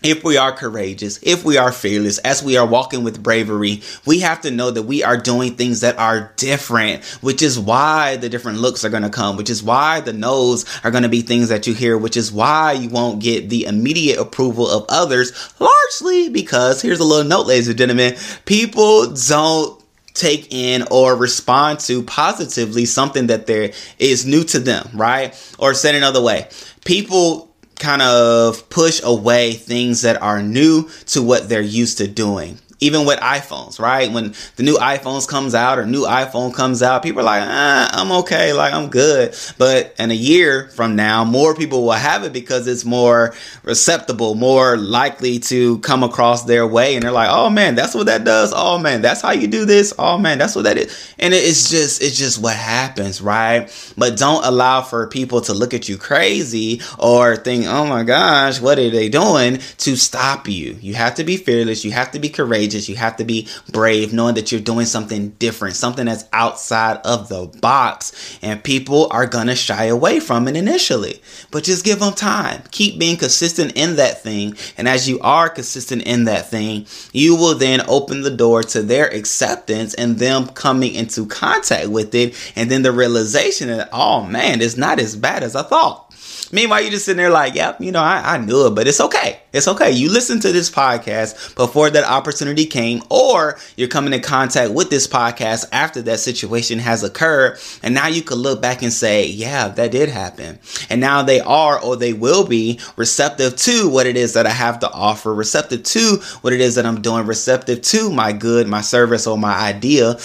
if 0.03 0.25
we 0.25 0.37
are 0.37 0.53
courageous, 0.53 1.19
if 1.23 1.45
we 1.45 1.57
are 1.57 1.73
fearless, 1.73 2.19
as 2.19 2.43
we 2.43 2.57
are 2.57 2.67
walking 2.67 3.05
with 3.05 3.23
bravery, 3.23 3.83
we 4.05 4.21
have 4.21 4.41
to 4.43 4.51
know 4.51 4.71
that 4.71 4.83
we 4.83 5.03
are 5.03 5.17
doing 5.17 5.55
things 5.55 5.81
that 5.81 5.99
are 5.99 6.33
different, 6.37 7.05
which 7.23 7.43
is 7.43 7.59
why 7.59 8.17
the 8.17 8.29
different 8.29 8.59
looks 8.59 8.85
are 8.85 8.91
going 8.91 9.03
to 9.03 9.11
come, 9.11 9.37
which 9.37 9.51
is 9.51 9.63
why 9.63 10.01
the 10.01 10.13
no's 10.13 10.65
are 10.85 10.91
going 10.91 11.03
to 11.03 11.09
be 11.09 11.23
things 11.23 11.49
that 11.49 11.67
you 11.67 11.75
hear, 11.75 11.97
which 11.97 12.17
is 12.17 12.33
why 12.33 12.73
you 12.73 12.89
won't 12.89 13.21
get 13.21 13.49
the 13.49 13.65
immediate 13.65 14.19
approval 14.19 14.69
of 14.69 14.85
others, 14.89 15.53
largely 15.61 16.29
because 16.29 16.83
here's 16.83 17.01
a 17.01 17.05
little 17.05 17.29
note, 17.29 17.47
ladies 17.47 17.69
and 17.69 17.79
gentlemen, 17.79 18.17
people 18.45 19.13
don't 19.13 19.83
take 20.15 20.53
in 20.53 20.85
or 20.91 21.17
respond 21.17 21.81
to 21.81 22.03
positively 22.03 22.85
something 22.85 23.29
that 23.29 23.47
there 23.47 23.73
is 23.99 24.27
new 24.27 24.45
to 24.45 24.59
them, 24.59 24.89
right? 24.95 25.35
Or 25.59 25.75
said 25.75 25.95
another 25.95 26.21
way, 26.21 26.49
people 26.85 27.52
kind 27.83 28.01
of 28.01 28.69
push 28.71 29.03
away 29.03 29.53
things 29.53 30.03
that 30.03 30.23
are 30.23 30.43
new 30.43 30.89
to 31.07 31.21
what 31.21 31.49
they're 31.49 31.61
used 31.61 31.99
to 31.99 32.07
doing 32.07 32.59
even 32.83 33.07
with 33.07 33.21
iPhones, 33.21 33.79
right? 33.79 34.11
When 34.11 34.35
the 34.57 34.65
new 34.65 34.77
iPhones 34.77 35.29
comes 35.29 35.55
out 35.55 35.79
or 35.79 35.87
new 35.87 36.03
iPhone 36.03 36.53
comes 36.53 36.83
out, 36.83 37.05
people 37.05 37.21
are 37.21 37.25
like, 37.25 37.43
ah, 37.45 37.89
I'm 37.93 38.11
okay, 38.23 38.53
like 38.53 38.75
I'm 38.75 38.89
good. 38.89 39.37
But 39.57 39.95
in 40.01 40.11
a 40.11 40.15
year 40.15 40.69
from 40.71 40.97
now, 40.97 41.25
more 41.25 41.55
people 41.55 41.85
will 41.85 41.93
have 41.93 42.25
it 42.25 42.33
because 42.33 42.67
it's 42.67 42.85
more 42.85 43.35
receptible, 43.63 44.35
more 44.35 44.77
likely 44.77 45.39
to 45.39 45.79
come 45.79 46.03
across 46.03 46.45
their 46.45 46.67
way. 46.67 46.95
And 46.95 47.05
they're 47.05 47.13
like, 47.13 47.31
oh 47.31 47.51
man, 47.51 47.77
that's 47.77 47.95
what 47.95 48.07
that 48.07 48.25
does. 48.25 48.53
Oh 48.55 48.79
man, 48.79 49.01
that's 49.01 49.21
how 49.21 49.31
you 49.31 49.47
do 49.47 49.65
this. 49.65 49.95
Oh 49.97 50.19
man, 50.19 50.39
that's 50.39 50.57
what 50.57 50.65
that 50.65 50.77
is. 50.77 51.15
And 51.21 51.33
it's 51.33 51.71
just, 51.71 52.03
it's 52.03 52.19
just 52.19 52.43
what 52.43 52.57
happens, 52.57 53.23
right? 53.23 53.71
But 53.97 54.19
don't 54.19 54.45
allow 54.45 54.83
for 54.83 55.07
people 55.07 55.41
to 55.43 55.55
look 55.55 55.73
at 55.73 55.89
you 55.89 55.97
crazy 55.97 56.81
or 56.99 57.37
think, 57.37 57.67
oh 57.67 57.87
my 57.87 58.03
gosh, 58.03 58.61
what 58.61 58.79
are 58.81 58.91
they 58.91 59.09
doing 59.09 59.59
to 59.79 59.95
stop 59.95 60.49
you? 60.49 60.77
You 60.81 60.95
have 60.95 61.15
to 61.15 61.25
be 61.25 61.37
fearless. 61.37 61.85
You 61.85 61.93
have 61.93 62.11
to 62.11 62.19
be 62.19 62.29
courageous 62.29 62.72
courageous. 62.73 62.89
You 62.89 62.97
have 62.97 63.17
to 63.17 63.25
be 63.25 63.49
brave, 63.71 64.13
knowing 64.13 64.35
that 64.35 64.51
you're 64.51 64.61
doing 64.61 64.87
something 64.87 65.31
different, 65.31 65.77
something 65.77 66.07
that's 66.07 66.25
outside 66.33 66.99
of 67.05 67.29
the 67.29 67.47
box. 67.61 68.39
And 68.43 68.63
people 68.63 69.09
are 69.11 69.27
going 69.27 69.47
to 69.49 69.55
shy 69.55 69.85
away 69.85 70.21
from 70.21 70.49
it 70.49 70.57
initially. 70.57 71.21
But 71.51 71.65
just 71.65 71.85
give 71.85 72.01
them 72.01 72.15
time. 72.15 72.63
Keep 72.71 72.99
being 72.99 73.17
consistent 73.17 73.73
in 73.75 73.97
that 73.97 74.23
thing. 74.23 74.57
And 74.77 74.89
as 74.89 75.09
you 75.09 75.21
are 75.21 75.49
consistent 75.49 76.03
in 76.03 76.25
that 76.25 76.51
thing, 76.51 76.87
you 77.13 77.37
will 77.37 77.55
then 77.55 77.83
open 77.89 78.23
the 78.23 78.31
door 78.31 78.63
to 78.63 78.83
their 78.83 79.09
acceptance 79.09 79.95
and 79.95 80.19
them 80.19 80.47
coming 80.49 80.95
into 80.95 81.27
contact 81.27 81.89
with 81.89 82.15
it. 82.15 82.35
And 82.57 82.71
then 82.71 82.83
the 82.83 82.93
realization 82.93 83.69
that, 83.69 83.89
oh 83.93 84.25
man, 84.25 84.61
it's 84.61 84.77
not 84.77 84.99
as 84.99 85.17
bad 85.17 85.43
as 85.43 85.57
I 85.57 85.63
thought. 85.63 86.12
Meanwhile, 86.53 86.83
you 86.83 86.91
just 86.91 87.05
sitting 87.05 87.19
there 87.19 87.31
like, 87.31 87.55
yep, 87.55 87.81
you 87.81 87.93
know, 87.93 88.01
I, 88.01 88.35
I 88.35 88.39
knew 88.39 88.67
it, 88.67 88.75
but 88.75 88.87
it's 88.87 89.01
okay. 89.01 89.41
It's 89.53 89.69
okay. 89.69 89.91
You 89.91 90.11
listened 90.11 90.43
to 90.43 90.53
this 90.53 90.71
podcast 90.71 91.55
before 91.57 91.91
that 91.91 92.05
opportunity 92.05 92.67
came, 92.67 93.03
or 93.11 93.59
you're 93.77 93.89
coming 93.89 94.13
in 94.13 94.23
contact 94.23 94.73
with 94.73 94.91
this 94.91 95.07
podcast 95.07 95.67
after 95.73 96.01
that 96.03 96.21
situation 96.21 96.79
has 96.79 97.03
occurred. 97.03 97.59
And 97.83 97.95
now 97.95 98.07
you 98.07 98.23
could 98.23 98.39
look 98.39 98.63
back 98.63 98.83
and 98.83 98.93
say, 98.93 99.27
yeah, 99.27 99.69
that 99.69 99.93
did 99.93 100.09
happen. 100.09 100.59
And 100.89 101.01
now 101.01 101.23
they 101.23 101.41
are, 101.41 101.81
or 101.81 101.97
they 101.97 102.13
will 102.13 102.47
be 102.47 102.81
receptive 102.97 103.57
to 103.57 103.91
what 103.91 104.07
it 104.07 104.17
is 104.17 104.35
that 104.35 104.47
I 104.47 104.51
have 104.51 104.79
to 104.81 104.91
offer, 104.91 105.35
receptive 105.35 105.83
to 105.83 106.23
what 106.41 106.53
it 106.53 106.61
is 106.61 106.77
that 106.77 106.87
I'm 106.87 107.03
doing, 107.03 107.27
receptive 107.27 107.83
to 107.83 108.11
my 108.11 108.33
good, 108.33 108.69
my 108.69 108.81
service, 108.81 109.27
or 109.27 109.37
my 109.37 109.55
idea 109.55 110.17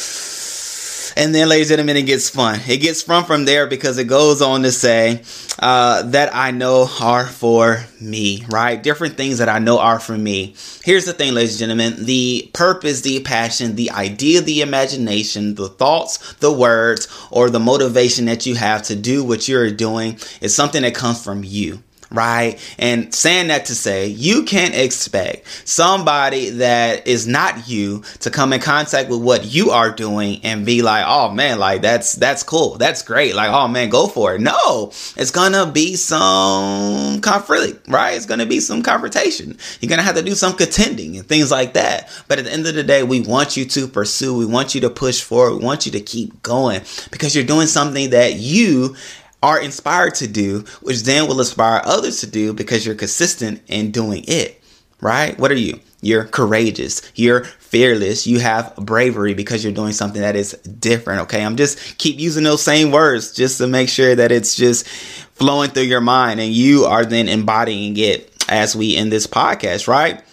And 1.18 1.34
then, 1.34 1.50
ladies 1.50 1.72
and 1.72 1.80
gentlemen, 1.80 1.98
it 1.98 2.06
gets 2.06 2.30
fun. 2.30 2.60
It 2.68 2.78
gets 2.78 3.02
fun 3.02 3.26
from 3.26 3.46
there 3.46 3.66
because 3.66 3.98
it 3.98 4.04
goes 4.04 4.40
on 4.40 4.62
to 4.62 4.72
say 4.72 5.24
uh, 5.58 6.04
that 6.04 6.30
I 6.36 6.52
know 6.52 6.88
are 7.02 7.26
for 7.26 7.84
me, 8.00 8.46
right? 8.50 8.82
Different 8.82 9.18
things 9.18 9.40
that 9.40 9.50
I 9.50 9.58
know 9.58 9.80
are 9.80 10.00
for 10.00 10.16
me. 10.16 10.54
Here's 10.84 11.06
the 11.06 11.14
thing, 11.14 11.34
ladies 11.34 11.60
and 11.60 11.72
gentlemen 11.72 12.06
the 12.06 12.52
purpose, 12.54 13.02
the 13.02 13.20
passion, 13.22 13.76
the 13.76 13.90
idea, 13.90 14.42
the 14.42 14.62
imagination, 14.62 15.56
the 15.56 15.70
thoughts, 15.70 16.36
the 16.36 16.54
words, 16.54 17.08
or 17.32 17.50
the 17.50 17.60
motivation 17.60 18.26
that 18.26 18.46
you 18.46 18.54
have 18.54 18.84
to 18.84 18.96
do 18.96 19.24
what 19.24 19.48
you're 19.48 19.72
doing 19.72 20.20
is 20.40 20.56
something 20.56 20.84
that 20.84 20.94
comes 20.94 21.24
from 21.24 21.44
you 21.44 21.82
right? 22.12 22.60
And 22.78 23.14
saying 23.14 23.48
that 23.48 23.66
to 23.66 23.76
say, 23.76 24.08
you 24.08 24.44
can't 24.44 24.76
expect 24.76 25.48
somebody 25.68 26.50
that 26.52 27.08
is 27.08 27.28
not 27.28 27.68
you 27.68 28.04
to 28.20 28.32
come 28.32 28.54
in 28.54 28.62
contact 28.62 29.10
with 29.10 29.22
what 29.22 29.46
you 29.46 29.72
are 29.72 29.92
doing 29.92 30.40
and 30.44 30.66
be 30.66 30.82
like, 30.82 31.06
"Oh 31.08 31.32
man, 31.32 31.60
like 31.60 31.82
that's 31.82 32.14
that's 32.14 32.44
cool. 32.44 32.78
That's 32.78 33.02
great. 33.02 33.36
Like, 33.36 33.50
oh 33.50 33.68
man, 33.68 33.90
go 33.90 34.08
for 34.08 34.36
it." 34.36 34.42
No, 34.42 34.88
it's 35.16 35.32
going 35.32 35.54
to 35.54 35.66
be 35.66 35.96
some 35.96 37.22
conflict, 37.22 37.88
right? 37.88 38.16
It's 38.16 38.26
going 38.26 38.40
to 38.40 38.46
be 38.46 38.60
some 38.60 38.82
confrontation. 38.82 39.58
You're 39.80 39.90
going 39.90 40.00
to 40.00 40.06
have 40.06 40.16
to 40.16 40.22
do 40.22 40.36
some 40.36 40.54
contending 40.54 41.18
and 41.18 41.28
things 41.28 41.52
like 41.52 41.74
that. 41.74 42.10
But 42.28 42.40
at 42.40 42.46
the 42.46 42.54
end 42.54 42.68
of 42.68 42.76
the 42.76 42.84
day, 42.84 43.04
we 43.04 43.22
want 43.22 43.58
you 43.58 43.66
to 43.66 43.88
pursue. 43.88 44.38
We 44.38 44.46
want 44.46 44.76
you 44.76 44.82
to 44.82 44.90
push 44.90 45.22
forward. 45.22 45.58
We 45.60 45.66
want 45.66 45.86
you 45.86 45.92
to 45.94 46.00
keep 46.00 46.42
going 46.44 46.82
because 47.12 47.36
you're 47.36 47.46
doing 47.46 47.68
something 47.68 48.12
that 48.12 48.36
you 48.36 48.96
are 49.44 49.62
inspired 49.62 50.16
to 50.16 50.28
do, 50.28 50.62
which 50.82 51.04
then 51.04 51.28
will 51.28 51.40
inspire 51.40 51.82
others 51.86 52.20
to 52.22 52.28
do 52.28 52.54
because 52.54 52.86
you're 52.86 52.96
consistent 52.96 53.62
in 53.68 53.92
doing 53.92 54.24
it, 54.28 54.62
right? 55.00 55.38
What 55.38 55.52
are 55.52 55.56
you? 55.56 55.80
You're 56.02 56.26
courageous. 56.26 57.02
You're 57.16 57.44
fearless. 57.44 58.28
You 58.28 58.40
have 58.40 58.76
bravery 58.76 59.34
because 59.34 59.64
you're 59.64 59.74
doing 59.74 59.94
something 59.94 60.22
that 60.22 60.36
is 60.36 60.54
different. 60.54 61.22
Okay. 61.22 61.44
I'm 61.44 61.58
just 61.58 61.98
keep 61.98 62.20
using 62.20 62.44
those 62.44 62.62
same 62.62 62.92
words 62.92 63.34
just 63.34 63.58
to 63.58 63.68
make 63.68 63.90
sure 63.90 64.16
that 64.16 64.32
it's 64.32 64.56
just 64.56 64.88
flowing 64.88 65.72
through 65.72 65.84
your 65.84 66.02
mind 66.02 66.40
and 66.40 66.54
you 66.54 66.86
are 66.86 67.06
then 67.06 67.28
embodying 67.28 67.98
it 67.98 68.32
as 68.48 68.76
we 68.76 68.96
end 68.96 69.12
this 69.12 69.28
podcast, 69.28 69.88
right? 69.88 70.24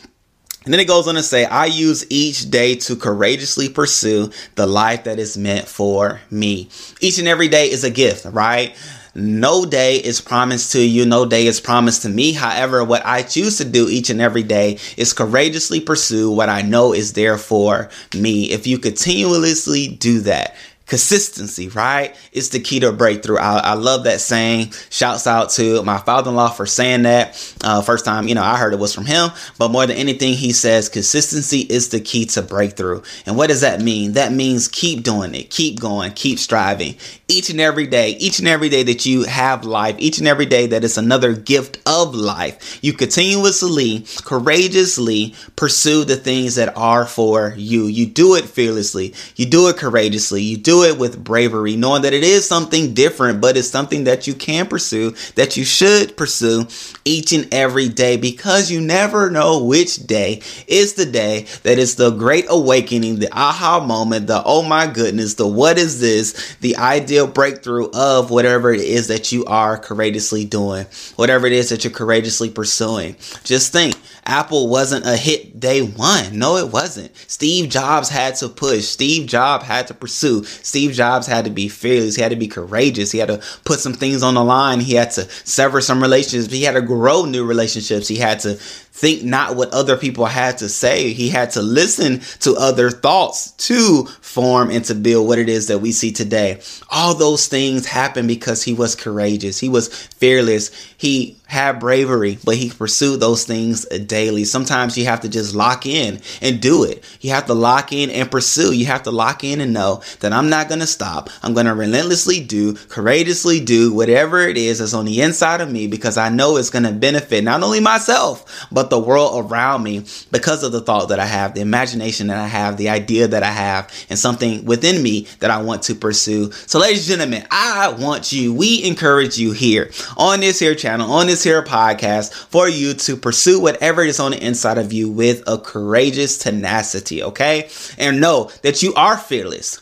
And 0.64 0.73
then 0.73 0.80
it 0.80 0.88
goes 0.88 1.06
on 1.06 1.14
to 1.16 1.23
say, 1.23 1.44
I 1.44 1.66
use 1.66 2.06
each 2.11 2.50
day 2.50 2.75
to 2.76 2.97
courageously 2.97 3.68
pursue 3.68 4.30
the 4.54 4.66
life 4.66 5.04
that 5.04 5.18
is 5.18 5.37
meant 5.37 5.68
for 5.68 6.21
me. 6.30 6.71
Each 7.00 7.18
and 7.18 7.28
every 7.28 7.49
day 7.49 7.71
is 7.71 7.85
a 7.85 7.90
gift, 7.90 8.25
right? 8.25 8.75
No 9.14 9.64
day 9.64 9.99
is 9.99 10.21
promised 10.21 10.73
to 10.73 10.80
you, 10.80 11.06
no 11.06 11.25
day 11.25 11.47
is 11.47 11.61
promised 11.61 12.02
to 12.02 12.09
me. 12.09 12.33
However, 12.33 12.83
what 12.83 13.06
I 13.06 13.23
choose 13.23 13.59
to 13.59 13.64
do 13.64 13.88
each 13.88 14.11
and 14.11 14.21
every 14.21 14.42
day 14.42 14.78
is 14.97 15.12
courageously 15.12 15.80
pursue 15.80 16.30
what 16.33 16.49
I 16.49 16.62
know 16.62 16.92
is 16.92 17.12
there 17.12 17.38
for 17.38 17.90
me. 18.12 18.50
If 18.50 18.66
you 18.66 18.78
continuously 18.78 19.87
do 19.87 20.21
that, 20.21 20.56
Consistency, 20.87 21.69
right? 21.69 22.14
It's 22.31 22.50
the 22.50 22.61
key 22.61 22.81
to 22.81 22.93
breakthrough. 22.93 23.38
I, 23.38 23.59
I 23.59 23.75
love 23.75 24.05
that 24.05 24.21
saying. 24.21 24.73
Shouts 24.91 25.26
out 25.26 25.49
to 25.53 25.83
my 25.83 25.97
father 25.97 26.29
in 26.29 26.37
law 26.37 26.50
for 26.50 26.67
saying 26.67 27.05
that. 27.05 27.57
Uh, 27.64 27.81
first 27.81 28.05
time, 28.05 28.29
you 28.29 28.35
know, 28.35 28.43
I 28.43 28.59
heard 28.59 28.75
it 28.75 28.79
was 28.79 28.95
from 28.95 29.07
him. 29.07 29.31
But 29.59 29.71
more 29.71 29.87
than 29.87 29.97
anything, 29.97 30.35
he 30.35 30.53
says 30.53 30.91
consistency 30.91 31.61
is 31.61 31.88
the 31.88 32.00
key 32.00 32.26
to 32.26 32.43
breakthrough. 32.43 33.00
And 33.25 33.35
what 33.37 33.47
does 33.47 33.62
that 33.62 33.81
mean? 33.81 34.12
That 34.12 34.33
means 34.33 34.69
keep 34.69 35.03
doing 35.03 35.35
it, 35.35 35.49
keep 35.49 35.81
going, 35.81 36.12
keep 36.12 36.38
striving. 36.38 36.97
Each 37.29 37.49
and 37.49 37.61
every 37.61 37.87
day, 37.87 38.11
each 38.11 38.38
and 38.38 38.47
every 38.47 38.69
day 38.69 38.83
that 38.83 39.07
you 39.07 39.25
have 39.25 39.64
life, 39.64 39.97
each 39.99 40.19
and 40.19 40.29
every 40.29 40.47
day 40.47 40.67
that 40.67 40.85
is 40.85 40.99
another 40.99 41.33
gift 41.33 41.79
of 41.87 42.14
life, 42.14 42.79
you 42.83 42.93
continuously, 42.93 44.05
courageously 44.25 45.35
pursue 45.57 46.05
the 46.05 46.17
things 46.17 46.57
that 46.57 46.76
are 46.76 47.07
for 47.07 47.55
you. 47.57 47.87
You 47.87 48.05
do 48.05 48.35
it 48.35 48.45
fearlessly, 48.45 49.14
you 49.37 49.47
do 49.47 49.69
it 49.69 49.79
courageously, 49.79 50.43
you 50.43 50.59
do 50.59 50.74
it 50.83 50.99
with 50.99 51.23
bravery, 51.23 51.76
knowing 51.76 52.02
that 52.02 52.12
it 52.12 52.25
is 52.25 52.47
something 52.47 52.95
different, 52.95 53.40
but 53.40 53.57
it's 53.57 53.69
something 53.69 54.04
that 54.04 54.26
you 54.26 54.35
can 54.35 54.66
pursue, 54.66 55.14
that 55.37 55.57
you 55.57 55.64
should 55.64 56.16
pursue 56.16 56.66
each 57.04 57.33
and 57.33 57.52
every 57.52 57.88
day 57.88 58.16
because 58.16 58.71
you 58.71 58.81
never 58.81 59.31
know 59.31 59.64
which 59.64 60.07
day 60.07 60.43
is 60.66 60.95
the 60.95 61.07
day 61.07 61.47
that 61.62 61.78
is 61.78 61.97
the 61.97 62.11
great 62.11 62.47
awakening, 62.49 63.19
the 63.19 63.33
aha 63.33 63.85
moment, 63.85 64.26
the 64.26 64.43
oh 64.45 64.62
my 64.62 64.87
goodness, 64.87 65.35
the 65.35 65.47
what 65.47 65.78
is 65.78 66.00
this, 66.00 66.57
the 66.61 66.76
ideal 66.76 67.26
breakthrough 67.26 67.88
of 67.95 68.31
whatever 68.31 68.73
it 68.73 68.81
is 68.81 69.09
that 69.09 69.33
you 69.33 69.45
are 69.45 69.78
courageously 69.78 70.45
doing, 70.45 70.87
whatever 71.16 71.47
it 71.47 71.52
is 71.52 71.69
that 71.69 71.85
you're 71.85 71.93
courageously 71.93 72.50
pursuing. 72.50 73.16
Just 73.45 73.73
think 73.73 73.95
Apple 74.26 74.69
wasn't 74.69 75.07
a 75.07 75.16
hit 75.16 75.61
day 75.61 75.83
one. 75.83 76.38
No, 76.38 76.57
it 76.57 76.71
wasn't. 76.73 77.14
Steve 77.28 77.69
Jobs 77.69 78.09
had 78.09 78.37
to 78.37 78.49
push. 78.49 78.85
Steve 78.85 79.26
Jobs 79.26 79.64
had 79.64 79.87
to 79.88 79.95
pursue. 79.95 80.45
Steve 80.45 80.93
Jobs 80.93 81.26
had 81.26 81.45
to 81.45 81.50
be 81.50 81.69
fearless. 81.69 82.16
He 82.16 82.23
had 82.23 82.31
to 82.31 82.37
be 82.37 82.49
courageous. 82.49 83.12
He 83.12 83.19
had 83.19 83.28
to 83.28 83.43
put 83.64 83.81
some 83.81 83.93
things 83.93 84.23
on 84.23 84.35
the 84.35 84.45
line. 84.45 84.81
He 84.81 84.95
had 84.95 85.11
to 85.12 85.28
sever 85.45 85.81
some 85.81 86.02
relationships. 86.02 86.52
He 86.52 86.62
had 86.62 86.73
to 86.73 86.83
grow 86.83 87.25
new 87.25 87.45
relationships. 87.45 88.09
He 88.09 88.16
had 88.16 88.40
to 88.40 88.59
think 88.95 89.25
not 89.25 89.57
what 89.57 89.75
other 89.75 89.97
people 89.97 90.25
had 90.25 90.57
to 90.59 90.69
say. 90.69 91.13
He 91.13 91.29
had 91.29 91.51
to 91.53 91.63
listen 91.63 92.21
to 92.41 92.55
other 92.55 92.91
thoughts 92.91 93.51
to 93.69 94.05
form 94.21 94.71
and 94.71 94.85
to 94.85 94.95
build 94.95 95.27
what 95.27 95.41
it 95.41 95.49
is 95.49 95.67
that 95.67 95.81
we 95.81 95.91
see 95.91 96.13
today. 96.13 96.61
All 96.91 97.13
those 97.13 97.49
things 97.49 97.87
happened 97.87 98.29
because 98.29 98.63
he 98.63 98.73
was 98.73 98.95
courageous. 98.95 99.59
He 99.59 99.69
was 99.69 99.89
fearless. 99.89 100.71
He 100.97 101.37
had 101.47 101.79
bravery, 101.79 102.39
but 102.45 102.57
he 102.57 102.71
pursued 102.71 103.21
those 103.21 103.45
things 103.45 103.85
daily. 103.85 104.45
Sometimes 104.45 104.97
you 104.97 105.05
have 105.05 105.21
to 105.21 105.29
just 105.29 105.55
lock 105.55 105.87
in 105.87 106.21
and 106.41 106.61
do 106.61 106.85
it. 106.85 107.05
You 107.21 107.31
have 107.31 107.47
to 107.47 107.55
lock 107.55 107.93
in 107.93 108.11
and 108.11 108.31
pursue. 108.31 108.73
You 108.73 108.87
have 108.87 109.03
to 109.05 109.11
lock 109.11 109.45
in 109.45 109.61
and 109.61 109.73
know 109.73 110.03
that 110.21 110.33
I'm 110.33 110.49
not 110.49 110.69
going 110.69 110.81
to 110.81 110.87
stop. 110.87 111.31
I'm 111.43 111.53
going 111.53 111.67
to 111.67 111.75
relentlessly 111.75 112.41
do, 112.41 112.75
courageously 112.75 113.61
do 113.61 113.93
whatever 113.93 114.41
it 114.41 114.57
is 114.57 114.79
that's 114.79 114.95
on 114.95 115.05
the 115.05 115.21
inside 115.21 115.61
of 115.61 115.71
me 115.71 115.87
because 115.87 116.17
I 116.17 116.29
know 116.29 116.57
it's 116.57 116.71
going 116.71 116.85
to 116.85 116.93
benefit 116.93 117.45
not 117.45 117.63
only 117.63 117.81
myself, 117.81 118.67
but 118.73 118.84
the 118.91 118.99
world 118.99 119.50
around 119.50 119.83
me 119.83 120.05
because 120.31 120.62
of 120.62 120.73
the 120.73 120.81
thought 120.81 121.09
that 121.09 121.21
I 121.21 121.26
have, 121.26 121.55
the 121.55 121.61
imagination 121.61 122.29
that 122.29 122.38
I 122.38 122.47
have, 122.47 122.76
the 122.76 122.88
idea 122.88 123.29
that 123.29 123.43
I 123.43 123.50
have, 123.50 123.93
and 124.09 124.19
something 124.19 124.64
within 124.64 125.03
me 125.03 125.26
that 125.41 125.50
I 125.50 125.62
want 125.62 125.83
to 125.85 125.95
pursue. 125.95 126.50
So, 126.53 126.79
ladies 126.79 127.09
and 127.11 127.21
gentlemen, 127.21 127.47
I 127.50 127.88
want 127.99 128.33
you, 128.33 128.55
we 128.55 128.85
encourage 128.85 129.38
you 129.38 129.53
here 129.53 129.91
on 130.17 130.41
this 130.41 130.59
here 130.59 130.75
channel, 130.75 131.11
on 131.11 131.26
this 131.26 131.43
here 131.43 131.62
podcast, 131.62 132.33
for 132.33 132.69
you 132.69 132.95
to 132.95 133.17
pursue 133.17 133.61
whatever 133.61 134.03
is 134.03 134.21
on 134.21 134.33
the 134.33 134.45
inside 134.45 134.79
of 134.79 134.93
you 134.93 135.11
with 135.11 135.43
a 135.47 135.59
courageous 135.59 136.38
tenacity, 136.38 137.23
okay? 137.23 137.69
And 137.99 138.21
know 138.21 138.50
that 138.62 138.83
you 138.83 138.95
are 138.95 139.17
fearless. 139.17 139.81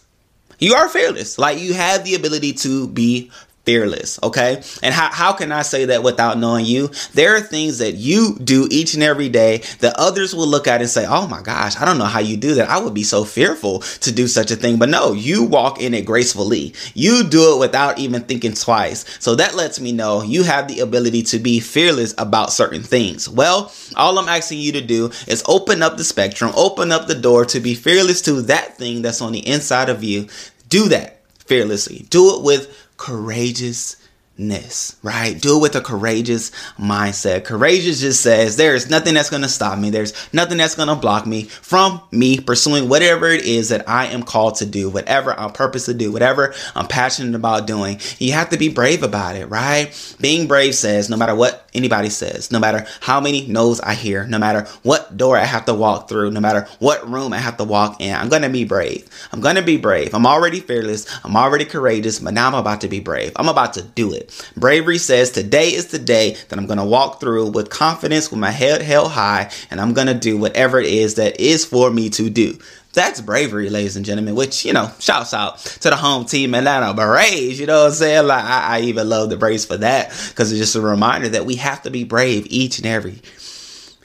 You 0.59 0.75
are 0.75 0.89
fearless. 0.89 1.39
Like 1.39 1.59
you 1.59 1.75
have 1.75 2.05
the 2.05 2.15
ability 2.15 2.53
to 2.55 2.87
be 2.87 3.33
fearless 3.65 4.19
okay? 4.23 4.63
And 4.83 4.95
how, 4.95 5.11
how 5.11 5.33
can 5.33 5.53
i 5.53 5.63
say 5.63 5.87
that 5.87 6.03
without 6.03 6.39
knowing 6.39 6.67
you? 6.67 6.91
There 7.15 7.37
are 7.37 7.41
things 7.41 7.79
that 7.79 7.93
you 7.95 8.37
do 8.43 8.69
each 8.71 8.95
and 8.95 9.03
every 9.03 9.29
day 9.29 9.63
that 9.81 9.95
others 9.97 10.35
will 10.35 10.47
look 10.47 10.67
at 10.67 10.81
and 10.81 10.91
say 10.91 11.07
oh 11.09 11.27
my 11.29 11.43
gosh 11.43 11.77
i 11.81 11.85
don't 11.85 11.99
know 11.99 12.05
how 12.05 12.21
you 12.21 12.37
do 12.37 12.55
that. 12.55 12.69
I 12.69 12.79
would 12.81 12.95
be 12.95 13.03
so 13.03 13.25
fearful 13.25 13.81
to 13.81 14.13
do 14.13 14.27
such 14.27 14.51
a 14.51 14.57
thing. 14.57 14.79
But 14.79 14.89
no 14.89 15.13
you 15.13 15.45
walk 15.45 15.81
in 15.81 15.95
it 15.95 16.07
gracefully. 16.07 16.75
You 16.95 17.25
do 17.25 17.55
it 17.55 17.61
without 17.61 17.99
even 17.99 18.23
thinking 18.23 18.55
twice. 18.55 19.05
So 19.21 19.35
that 19.37 19.55
lets 19.55 19.81
me 19.81 19.93
know 19.93 20.23
you 20.23 20.43
have 20.45 20.69
the 20.69 20.81
ability 20.81 21.23
to 21.25 21.39
be 21.39 21.61
fearless 21.61 22.15
about 22.19 22.53
certain 22.53 22.83
things. 22.83 23.29
Well 23.29 23.73
all 23.97 24.19
i'm 24.19 24.29
asking 24.29 24.59
you 24.59 24.73
to 24.73 24.81
do 24.81 25.07
is 25.27 25.43
open 25.47 25.83
up 25.83 25.97
the 25.97 26.05
spectrum 26.05 26.53
open 26.57 26.93
up 26.93 27.07
the 27.07 27.15
door 27.15 27.45
to 27.45 27.61
be 27.61 27.75
fearless 27.75 28.23
to 28.23 28.43
that 28.43 28.77
thing 28.77 29.03
that's 29.03 29.21
on 29.21 29.33
the 29.33 29.47
inside 29.47 29.89
of 29.89 30.03
you. 30.03 30.29
Do 30.69 30.89
that 30.89 31.22
fearlessly 31.53 32.07
do 32.09 32.35
it 32.35 32.43
with 32.43 32.89
courageousness, 32.97 34.97
right? 35.03 35.39
Do 35.39 35.59
it 35.59 35.61
with 35.61 35.77
a 35.77 35.83
courageous 35.83 36.51
mindset. 36.79 37.45
Courageous 37.45 38.01
just 38.01 38.23
says 38.23 38.57
there 38.57 38.75
is 38.75 38.89
nothing 38.89 39.13
that's 39.13 39.29
going 39.29 39.43
to 39.43 39.51
stop 39.51 39.79
me. 39.79 39.91
There's 39.91 40.15
nothing 40.33 40.57
that's 40.57 40.75
going 40.75 40.89
to 40.89 40.95
block 40.95 41.27
me 41.27 41.43
from 41.43 42.01
me 42.11 42.41
pursuing 42.41 42.89
whatever 42.89 43.29
it 43.29 43.45
is 43.45 43.69
that 43.69 43.87
I 43.87 44.07
am 44.07 44.23
called 44.23 44.55
to 44.57 44.67
do, 44.67 44.89
whatever 44.89 45.39
I'm 45.39 45.53
purpose 45.53 45.85
to 45.85 45.95
do, 45.95 46.11
whatever 46.11 46.55
I'm 46.75 46.87
passionate 46.87 47.35
about 47.35 47.67
doing. 47.67 48.01
You 48.19 48.33
have 48.33 48.49
to 48.49 48.57
be 48.57 48.71
brave 48.71 49.03
about 49.03 49.37
it, 49.37 49.51
right? 49.51 49.93
Being 50.21 50.49
brave 50.49 50.75
says 50.75 51.11
no 51.11 51.19
matter 51.19 51.35
what 51.35 51.62
anybody 51.75 52.09
says, 52.09 52.51
no 52.51 52.59
matter 52.59 52.87
how 53.01 53.21
many 53.21 53.47
no's 53.47 53.81
I 53.81 53.95
hear, 53.95 54.27
no 54.27 54.39
matter 54.39 54.67
what 54.83 55.17
door 55.17 55.37
I 55.37 55.45
have 55.45 55.65
to 55.67 55.75
walk 55.75 56.09
through, 56.09 56.31
no 56.31 56.41
matter 56.41 56.67
what 56.79 57.09
room 57.09 57.33
I 57.33 57.39
have 57.39 57.57
to 57.59 57.65
walk 57.65 58.01
in, 58.01 58.15
I'm 58.15 58.29
going 58.29 58.43
to 58.43 58.49
be 58.49 58.65
brave. 58.65 59.09
I'm 59.33 59.41
going 59.41 59.57
to 59.57 59.63
be 59.63 59.77
brave. 59.77 60.15
I'm 60.15 60.27
already 60.27 60.61
fearless. 60.61 61.07
I'm 61.25 61.37
already 61.37 61.65
courageous, 61.65 62.19
but 62.19 62.35
now 62.35 62.49
I'm 62.49 62.55
about 62.55 62.81
to 62.83 62.89
be 62.89 63.01
brave. 63.01 63.33
I'm 63.37 63.49
about 63.49 63.75
to 63.75 63.83
do 63.83 64.13
it. 64.13 64.51
Bravery 64.57 64.99
says 64.99 65.31
today 65.31 65.69
is 65.69 65.89
the 65.89 65.99
day 65.99 66.37
that 66.49 66.59
I'm 66.59 66.67
going 66.67 66.79
to 66.79 66.85
walk 66.85 67.21
through 67.21 67.51
with 67.51 67.71
confidence, 67.71 68.31
with 68.31 68.41
my 68.41 68.51
head 68.51 68.83
held 68.83 69.13
high, 69.13 69.51
and 69.71 69.81
I'm 69.81 69.95
going 69.95 70.09
to 70.09 70.15
do 70.15 70.37
whatever 70.39 70.81
it 70.81 70.87
is 70.87 71.15
that 71.17 71.41
is 71.41 71.65
for 71.65 71.91
me 71.91 72.11
to 72.11 72.31
do. 72.31 72.59
That's 72.93 73.21
bravery, 73.21 73.71
ladies 73.71 73.97
and 73.97 74.05
gentlemen, 74.05 74.35
which, 74.35 74.65
you 74.65 74.73
know, 74.73 74.91
shouts 74.99 75.33
out 75.33 75.59
to 75.59 75.91
the 75.91 75.97
home 75.97 76.27
team 76.27 76.55
Atlanta 76.55 76.93
Braves. 76.93 77.59
You 77.59 77.67
know 77.67 77.85
what 77.85 77.89
I'm 77.89 77.93
saying? 77.93 78.27
Like, 78.27 78.45
I, 78.45 78.79
I 78.79 78.81
even 78.83 79.09
love 79.09 79.31
the 79.31 79.37
Braves 79.37 79.65
for 79.65 79.79
that 79.79 80.11
because 80.29 80.53
it's 80.53 80.61
just 80.61 80.77
a 80.77 80.81
reminder 80.81 81.31
that 81.31 81.47
we 81.47 81.57
have 81.57 81.83
to 81.83 81.91
be 81.91 82.05
brave 82.05 82.47
each 82.51 82.79
and 82.79 82.87
every 82.87 83.23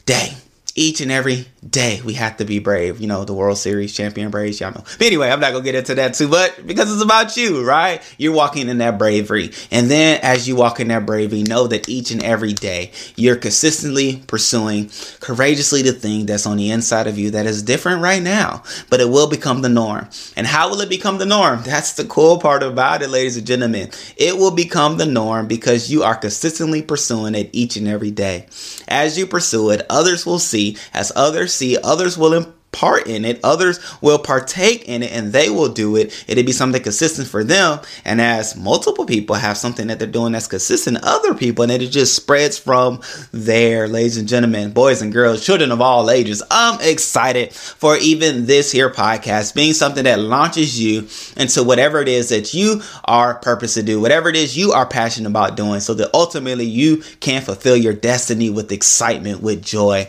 day 0.06 0.38
each 0.78 1.02
and 1.02 1.12
every 1.12 1.48
day 1.70 2.02
we 2.04 2.14
have 2.14 2.38
to 2.38 2.46
be 2.46 2.60
brave. 2.60 3.00
You 3.00 3.08
know, 3.08 3.26
the 3.26 3.34
World 3.34 3.58
Series 3.58 3.94
champion 3.94 4.30
Braves, 4.30 4.60
y'all 4.60 4.72
know. 4.72 4.84
But 4.98 5.08
anyway, 5.08 5.30
I'm 5.30 5.40
not 5.40 5.52
gonna 5.52 5.64
get 5.64 5.76
into 5.76 5.96
that 5.96 6.14
too 6.14 6.28
much 6.28 6.66
because 6.66 6.92
it's 6.92 7.04
about 7.04 7.38
you, 7.38 7.66
right? 7.66 8.02
You're 8.18 8.34
walking 8.34 8.70
in 8.70 8.78
that 8.80 8.98
bravery. 8.98 9.52
And 9.72 9.90
then 9.90 10.20
as 10.24 10.48
you 10.48 10.56
walk 10.56 10.80
in 10.80 10.88
that 10.90 11.06
bravery, 11.06 11.44
know 11.44 11.68
that 11.68 11.90
each 11.90 12.12
and 12.12 12.24
every 12.24 12.54
day 12.54 12.92
you're 13.16 13.36
consistently 13.36 14.24
pursuing 14.28 14.90
courageously 15.20 15.82
the 15.82 15.94
thing 15.94 16.26
that's 16.26 16.46
on 16.46 16.58
the 16.58 16.72
inside 16.72 17.08
of 17.08 17.18
you 17.18 17.32
that 17.32 17.46
is 17.46 17.64
different 17.64 18.02
right 18.02 18.22
now, 18.22 18.64
but 18.90 19.02
it 19.02 19.10
will 19.10 19.28
become 19.28 19.62
the 19.62 19.70
norm. 19.70 20.08
And 20.36 20.48
how 20.48 20.70
will 20.70 20.82
it 20.82 20.90
become 20.90 21.18
the 21.18 21.26
norm? 21.26 21.62
That's 21.64 21.94
the 21.94 22.06
cool 22.06 22.40
part 22.40 22.64
about 22.64 23.02
it, 23.02 23.10
ladies 23.10 23.38
and 23.38 23.48
gentlemen. 23.48 23.92
It 24.16 24.38
will 24.38 24.52
become 24.52 24.98
the 24.98 25.06
norm 25.06 25.48
because 25.48 25.92
you 25.92 26.04
are 26.04 26.16
consistently 26.16 26.82
pursuing 26.82 27.36
it 27.36 27.50
each 27.54 27.76
and 27.76 27.88
every 27.88 28.12
day. 28.12 28.48
As 28.88 29.18
you 29.18 29.28
pursue 29.28 29.72
it, 29.72 29.86
others 29.90 30.26
will 30.26 30.40
see. 30.40 30.78
As 30.94 31.12
others 31.16 31.57
others 31.84 32.18
will 32.18 32.34
part 32.72 33.08
in 33.08 33.26
it, 33.26 33.40
others 33.44 33.80
will 34.02 34.20
partake 34.20 34.88
in 34.88 35.02
it 35.02 35.12
and 35.12 35.34
they 35.34 35.50
will 35.50 35.70
do 35.70 35.96
it. 35.96 36.26
It'll 36.28 36.44
be 36.44 36.52
something 36.52 36.82
consistent 36.82 37.28
for 37.28 37.44
them. 37.44 37.80
And 38.06 38.22
as 38.22 38.56
multiple 38.56 39.06
people 39.06 39.36
have 39.36 39.58
something 39.58 39.88
that 39.88 39.98
they're 39.98 40.08
doing 40.08 40.34
that's 40.34 40.48
consistent, 40.48 41.00
other 41.02 41.34
people, 41.34 41.64
and 41.64 41.72
it 41.72 41.88
just 41.88 42.16
spreads 42.16 42.60
from 42.60 43.02
there, 43.32 43.88
ladies 43.88 44.18
and 44.18 44.28
gentlemen, 44.28 44.72
boys 44.72 45.02
and 45.02 45.12
girls, 45.12 45.44
children 45.44 45.72
of 45.72 45.82
all 45.82 46.12
ages. 46.12 46.44
I'm 46.52 46.80
excited 46.82 47.52
for 47.54 47.98
even 47.98 48.46
this 48.46 48.72
here 48.72 48.92
podcast 48.92 49.56
being 49.56 49.74
something 49.74 50.04
that 50.04 50.20
launches 50.20 50.80
you 50.80 51.08
into 51.36 51.64
whatever 51.64 52.00
it 52.00 52.08
is 52.08 52.30
that 52.30 52.54
you 52.54 52.82
are 53.06 53.36
purpose 53.36 53.74
to 53.74 53.84
do, 53.84 54.00
whatever 54.00 54.30
it 54.30 54.36
is 54.36 54.56
you 54.56 54.74
are 54.74 54.86
passionate 54.86 55.30
about 55.30 55.58
doing, 55.58 55.80
so 55.80 55.96
that 55.96 56.14
ultimately 56.14 56.66
you 56.66 56.98
can 57.22 57.42
fulfill 57.42 57.76
your 57.76 57.94
destiny 57.94 58.52
with 58.52 58.72
excitement, 58.72 59.42
with 59.42 59.64
joy. 59.64 60.08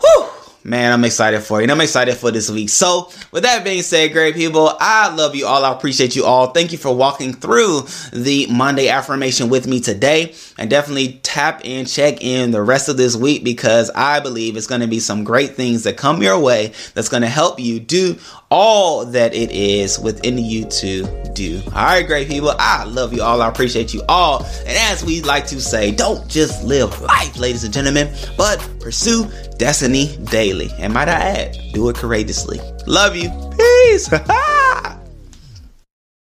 Whew 0.00 0.28
man, 0.68 0.92
I'm 0.92 1.04
excited 1.04 1.40
for 1.40 1.58
you. 1.58 1.64
And 1.64 1.72
I'm 1.72 1.80
excited 1.80 2.16
for 2.16 2.30
this 2.30 2.50
week. 2.50 2.68
So, 2.68 3.10
with 3.32 3.42
that 3.42 3.64
being 3.64 3.82
said, 3.82 4.12
great 4.12 4.34
people, 4.34 4.76
I 4.78 5.14
love 5.14 5.34
you 5.34 5.46
all. 5.46 5.64
I 5.64 5.72
appreciate 5.72 6.14
you 6.14 6.24
all. 6.24 6.48
Thank 6.48 6.72
you 6.72 6.78
for 6.78 6.94
walking 6.94 7.32
through 7.32 7.82
the 8.12 8.46
Monday 8.50 8.88
affirmation 8.88 9.48
with 9.48 9.66
me 9.66 9.80
today. 9.80 10.34
And 10.58 10.68
definitely 10.68 11.20
tap 11.22 11.62
in, 11.64 11.86
check 11.86 12.22
in 12.22 12.50
the 12.50 12.62
rest 12.62 12.88
of 12.88 12.96
this 12.96 13.16
week 13.16 13.44
because 13.44 13.90
I 13.94 14.20
believe 14.20 14.56
it's 14.56 14.66
going 14.66 14.80
to 14.80 14.86
be 14.86 15.00
some 15.00 15.24
great 15.24 15.54
things 15.54 15.84
that 15.84 15.96
come 15.96 16.22
your 16.22 16.38
way 16.38 16.72
that's 16.94 17.08
going 17.08 17.22
to 17.22 17.28
help 17.28 17.58
you 17.60 17.80
do 17.80 18.16
all 18.50 19.04
that 19.04 19.34
it 19.34 19.50
is 19.50 19.98
within 19.98 20.38
you 20.38 20.64
to 20.66 21.04
do. 21.34 21.60
All 21.66 21.72
right, 21.72 22.06
great 22.06 22.28
people. 22.28 22.52
I 22.58 22.84
love 22.84 23.12
you 23.12 23.22
all. 23.22 23.42
I 23.42 23.48
appreciate 23.48 23.92
you 23.92 24.02
all. 24.08 24.44
And 24.44 24.68
as 24.68 25.04
we 25.04 25.22
like 25.22 25.46
to 25.48 25.60
say, 25.60 25.90
don't 25.90 26.26
just 26.28 26.64
live 26.64 27.00
life, 27.00 27.38
ladies 27.38 27.64
and 27.64 27.72
gentlemen, 27.72 28.12
but 28.36 28.58
pursue 28.80 29.30
destiny 29.58 30.16
daily. 30.24 30.70
And 30.78 30.94
might 30.94 31.08
I 31.08 31.12
add, 31.12 31.58
do 31.72 31.88
it 31.88 31.96
courageously. 31.96 32.60
Love 32.86 33.16
you. 33.16 33.30
Peace. 33.56 34.10